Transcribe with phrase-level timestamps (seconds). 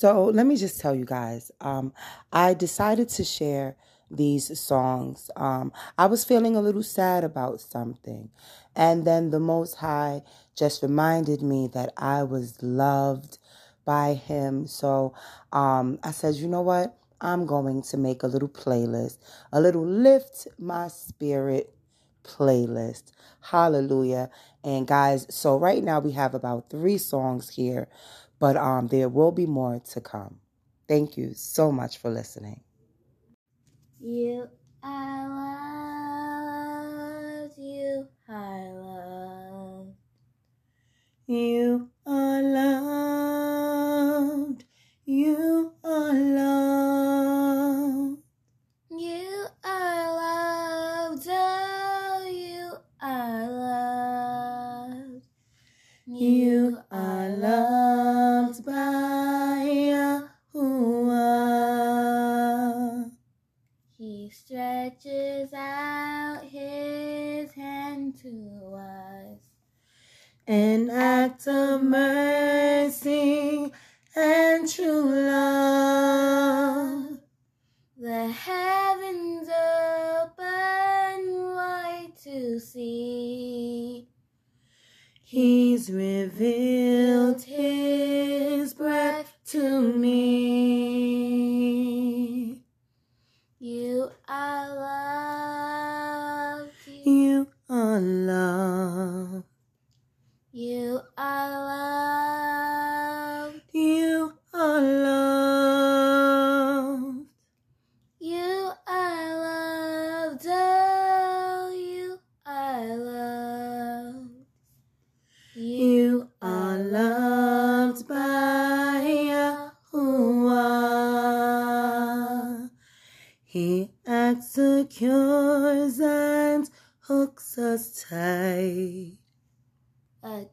[0.00, 1.92] So let me just tell you guys, um,
[2.32, 3.76] I decided to share
[4.10, 5.30] these songs.
[5.36, 8.30] Um, I was feeling a little sad about something.
[8.74, 10.22] And then the Most High
[10.56, 13.36] just reminded me that I was loved
[13.84, 14.66] by Him.
[14.66, 15.12] So
[15.52, 16.96] um, I said, you know what?
[17.20, 19.18] I'm going to make a little playlist,
[19.52, 21.74] a little lift my spirit
[22.24, 23.12] playlist.
[23.42, 24.30] Hallelujah.
[24.64, 27.88] And guys, so right now we have about three songs here,
[28.40, 30.40] but um there will be more to come.
[30.88, 32.62] Thank you so much for listening.
[34.00, 34.48] You
[34.82, 35.26] I
[37.42, 39.94] love you I love
[41.26, 44.64] you are loved
[45.06, 46.69] you are loved
[71.22, 73.70] act of mercy
[74.16, 76.38] and true love.
[77.98, 81.20] The heavens open
[81.54, 84.08] wide to see.
[85.22, 90.49] He's revealed his breath to me.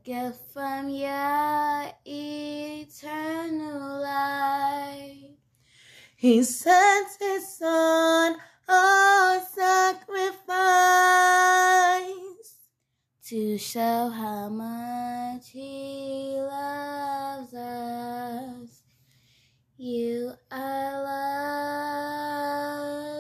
[0.08, 5.36] Gift from your eternal life.
[6.16, 8.38] He sent his son
[8.70, 10.48] a sacrifice
[13.26, 18.84] to show how much he loves us.
[19.76, 21.04] You are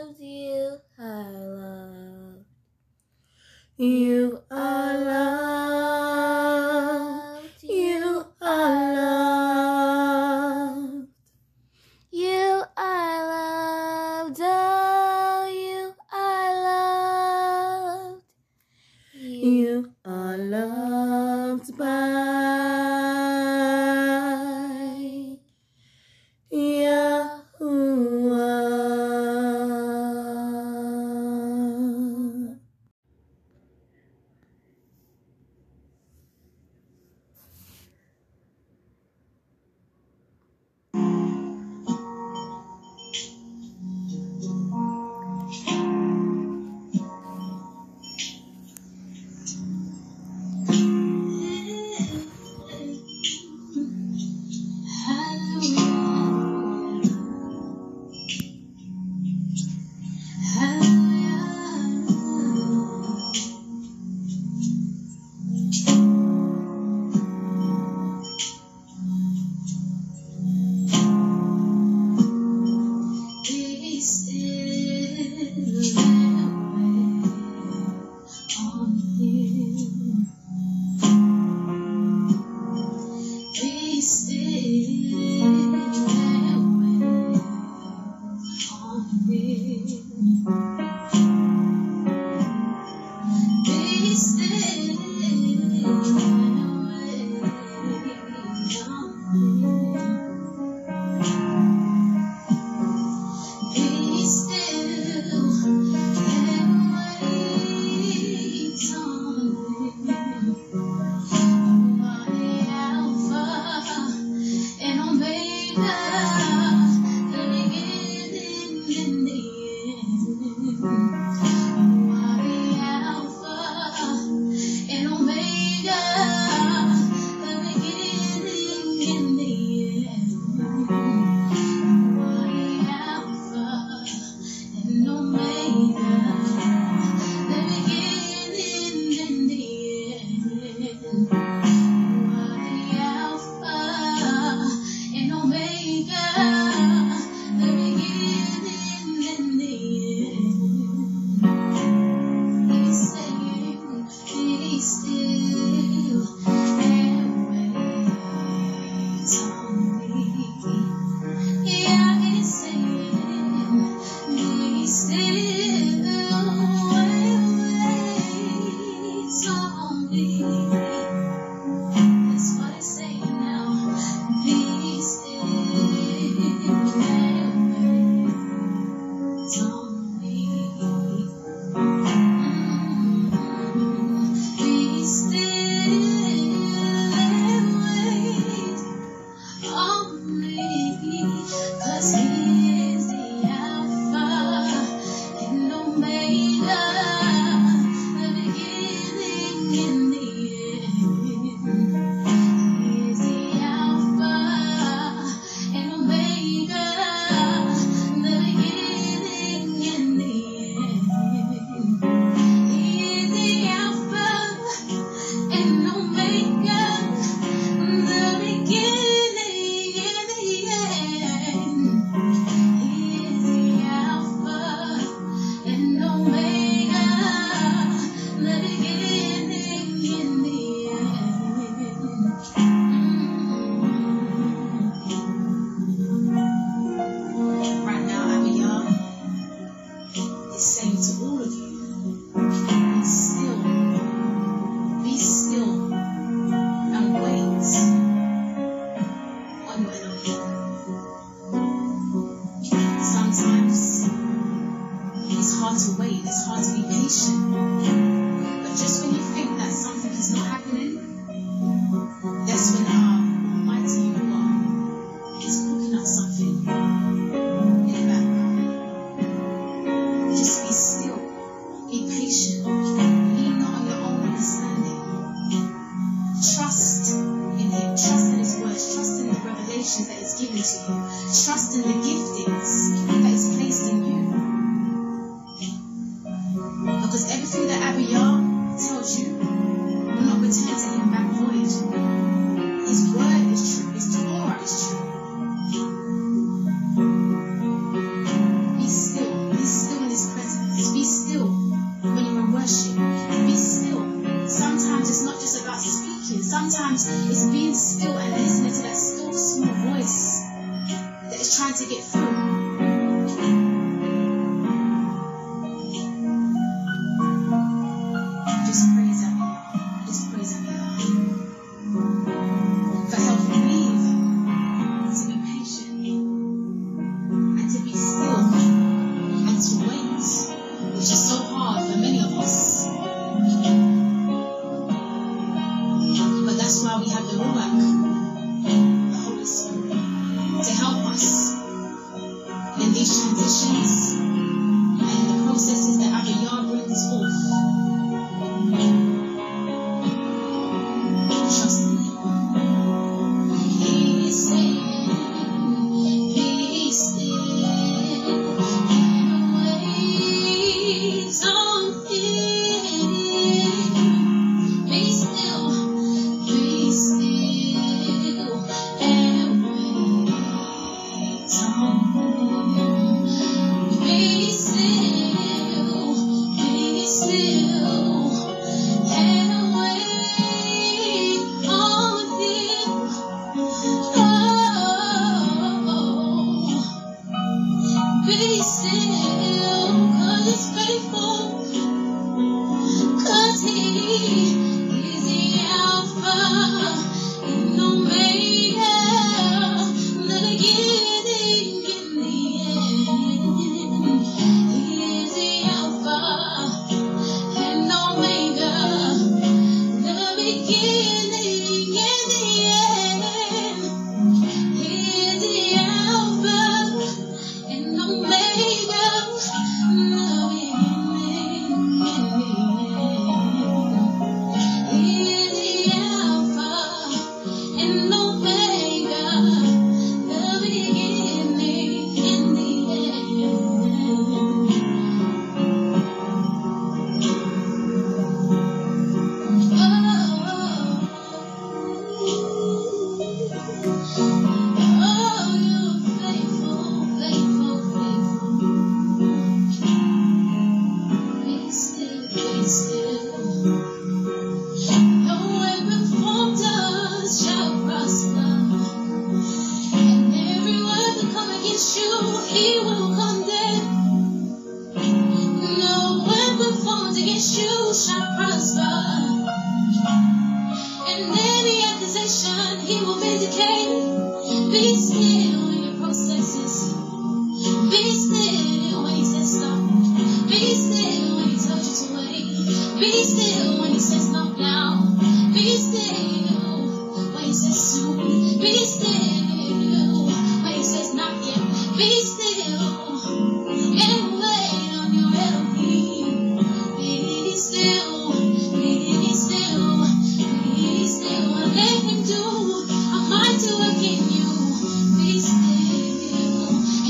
[0.05, 2.45] loved, you are loved.
[3.75, 4.41] You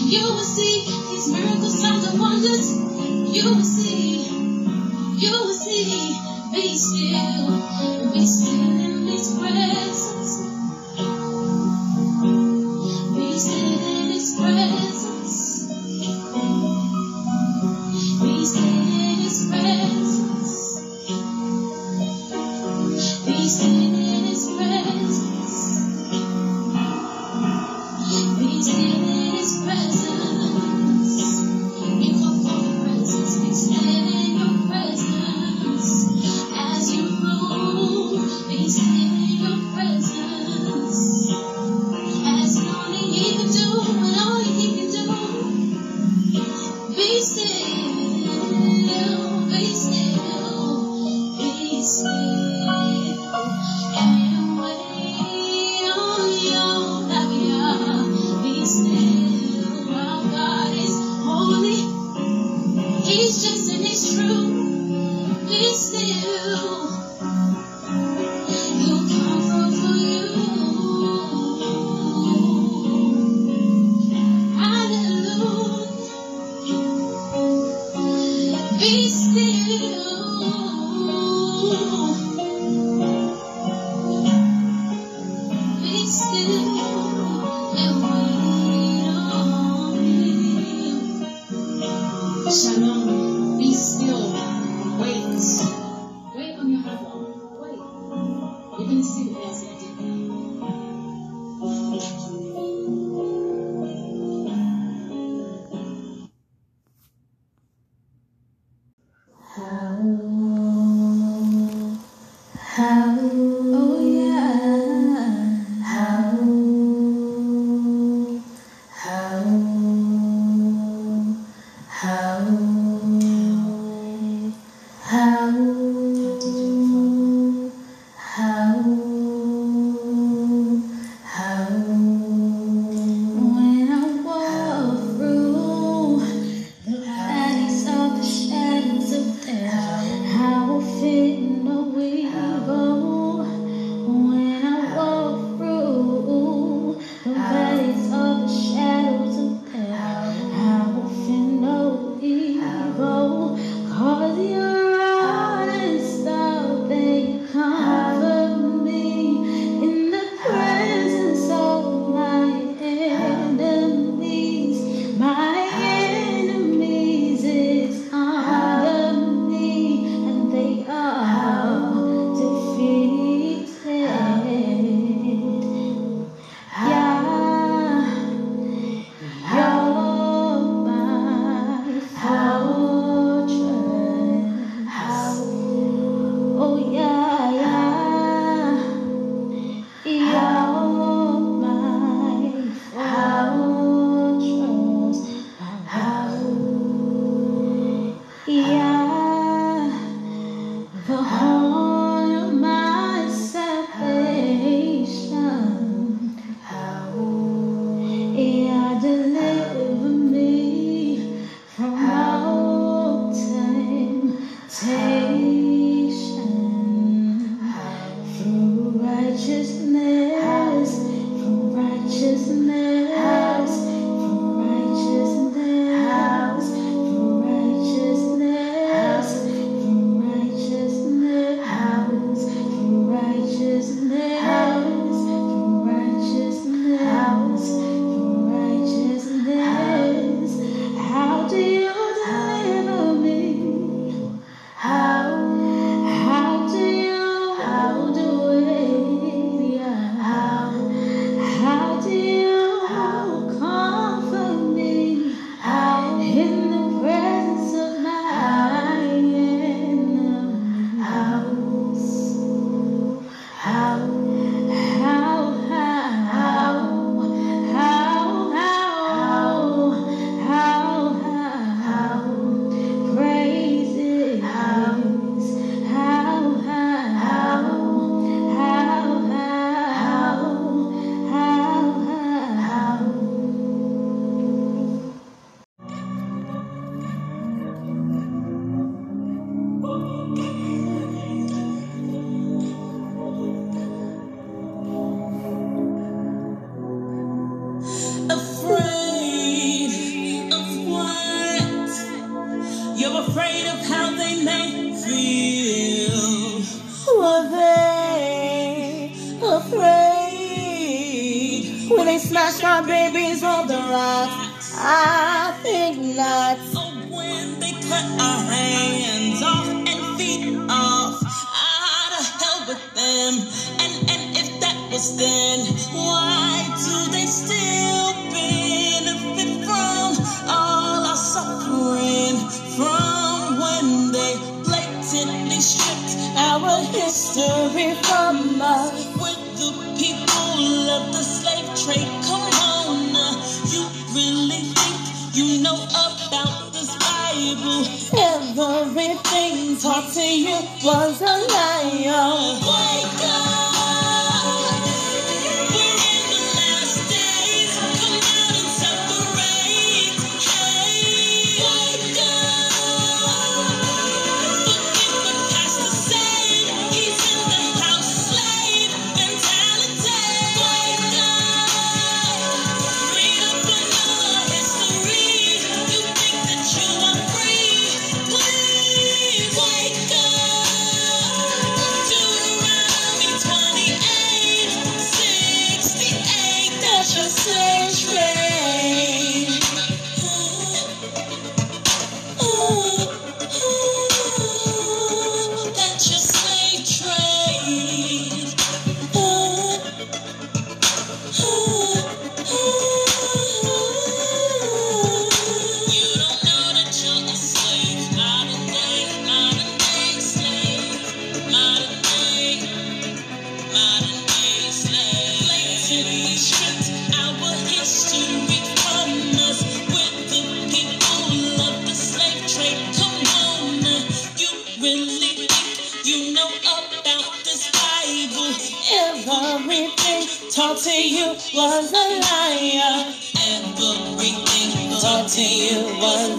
[0.07, 2.71] You will see these miracles, signs, and wonders.
[3.35, 4.25] You will see.
[4.25, 6.17] You will see.
[6.53, 8.13] Be still.
[8.13, 10.66] Be still in His presence.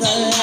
[0.01, 0.38] together.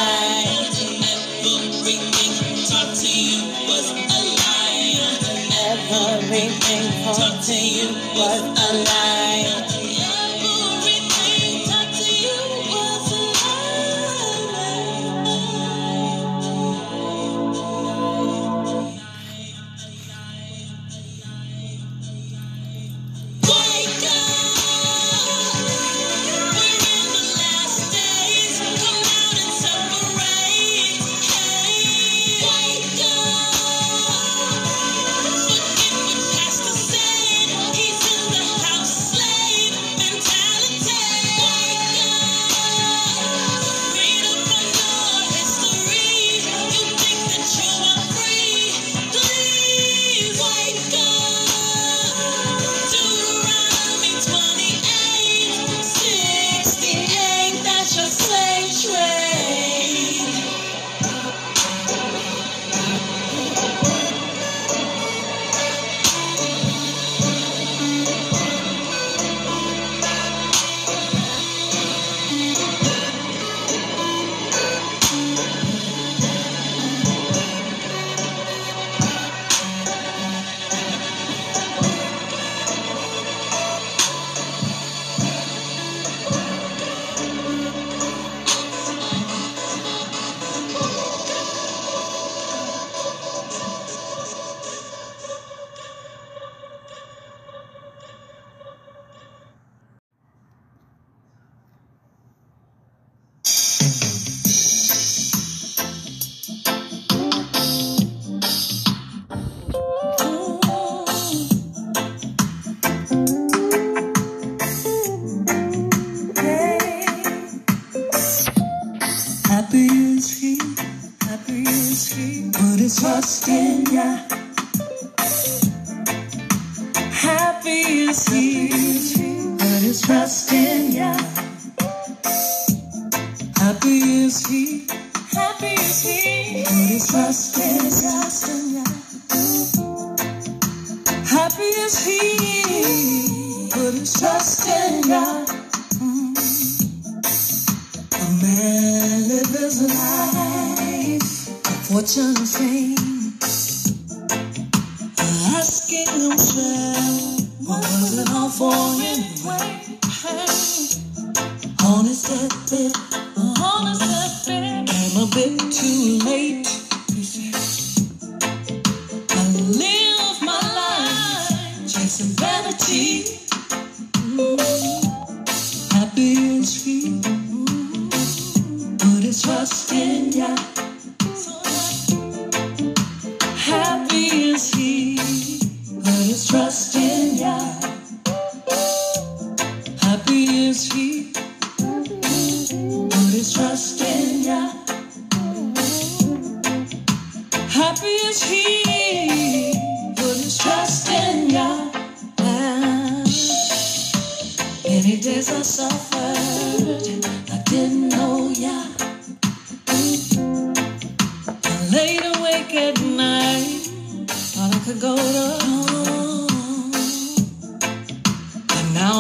[152.06, 152.95] what you're saying.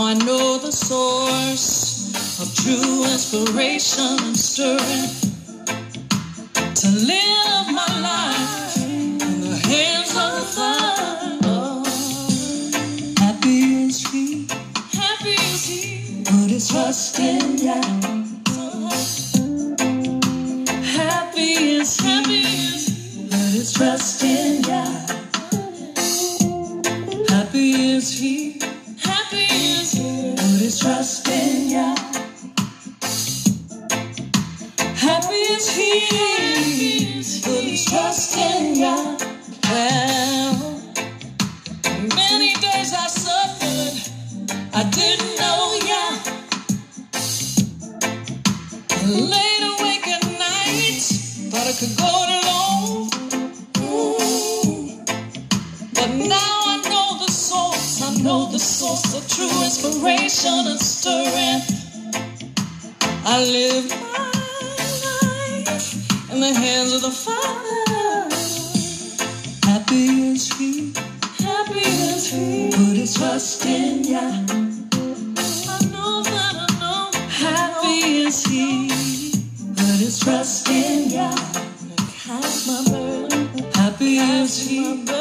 [0.08, 5.10] I know the source of true inspiration I'm stirring
[6.76, 11.89] to live my life in the hands of the Father.
[13.20, 14.48] Happy is he,
[14.94, 17.86] happy is he, put his trust in God.
[20.86, 24.44] Happy is happy is, let his trust in.
[73.36, 74.19] trust in Yah.
[74.21, 77.12] I know that I know.
[77.28, 78.88] Happy is he
[79.76, 81.36] that is trust in Yah.
[83.74, 85.14] Happy is he.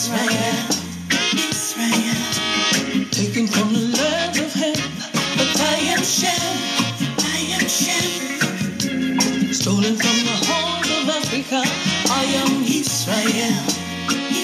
[0.00, 0.64] Israel,
[1.50, 2.22] Israel,
[3.10, 4.80] taken from the land of hell,
[5.36, 6.54] but I am Shem,
[7.36, 11.60] I am Shem, stolen from the horn of Africa,
[12.08, 13.60] I am Israel,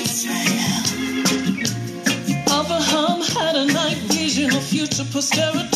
[0.03, 0.83] Israel.
[2.59, 5.75] Abraham had a night vision of future posterity.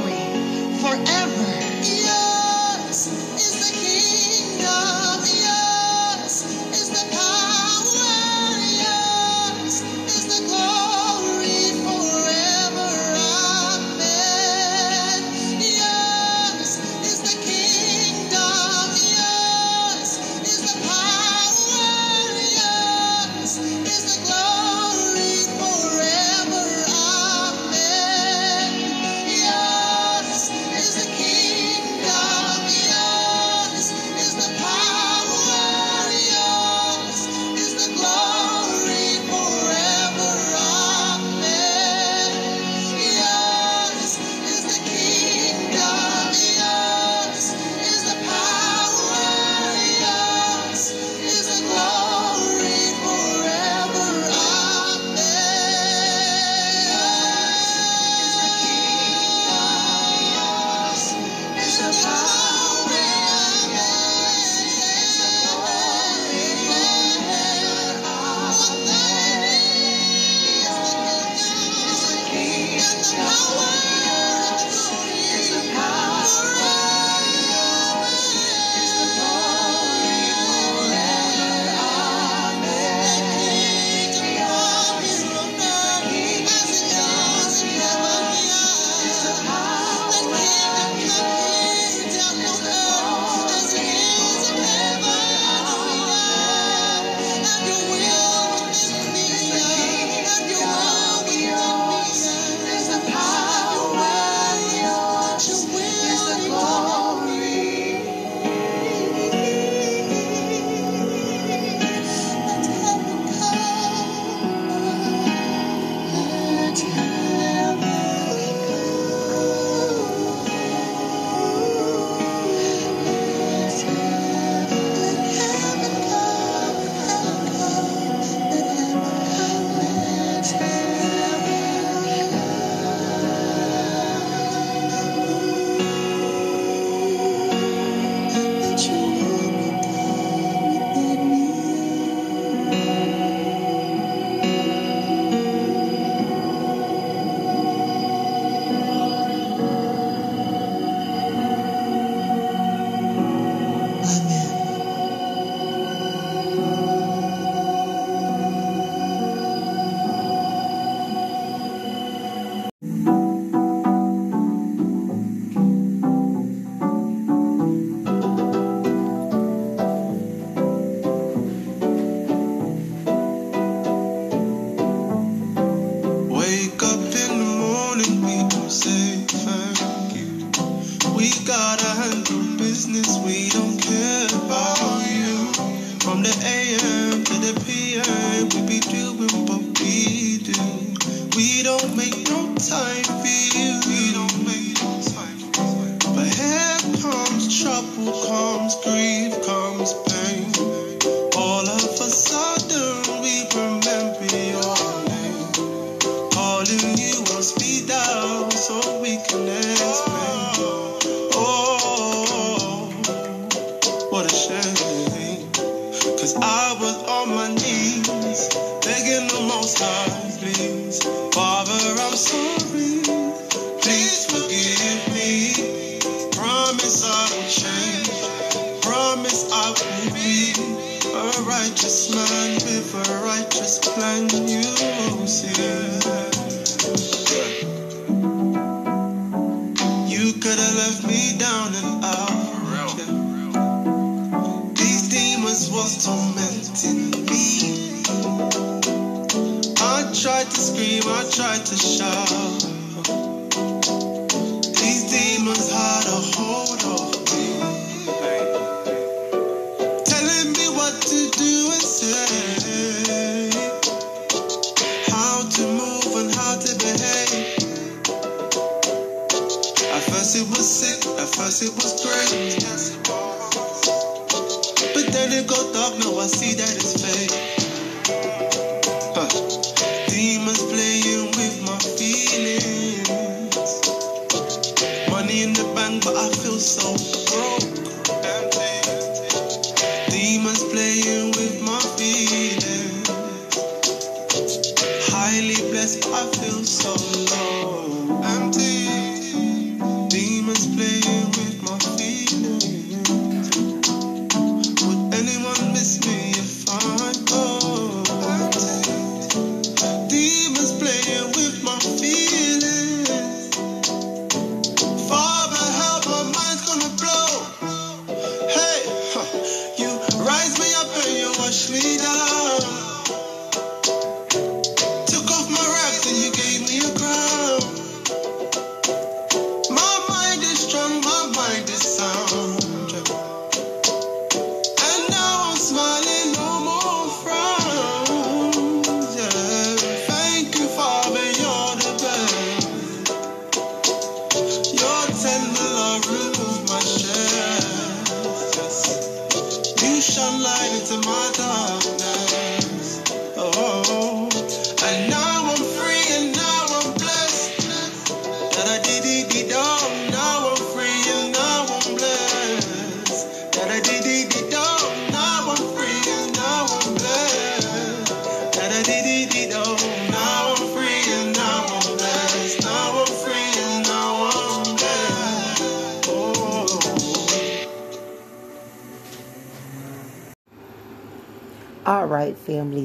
[181.51, 183.17] got a handle business.
[183.17, 183.80] We don't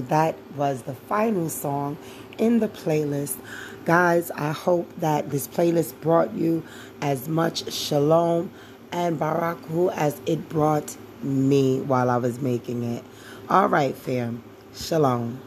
[0.09, 1.99] That was the final song
[2.39, 3.37] in the playlist.
[3.85, 6.63] Guys, I hope that this playlist brought you
[7.01, 8.51] as much shalom
[8.93, 13.05] and baraku as it brought me while I was making it.
[13.49, 14.43] All right, fam.
[14.75, 15.41] Shalom.